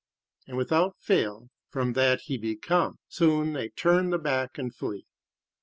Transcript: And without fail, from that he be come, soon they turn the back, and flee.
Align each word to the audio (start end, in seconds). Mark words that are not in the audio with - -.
And 0.47 0.57
without 0.57 0.97
fail, 0.99 1.51
from 1.69 1.93
that 1.93 2.21
he 2.21 2.35
be 2.39 2.55
come, 2.55 2.97
soon 3.07 3.53
they 3.53 3.69
turn 3.69 4.09
the 4.09 4.17
back, 4.17 4.57
and 4.57 4.73
flee. 4.73 5.05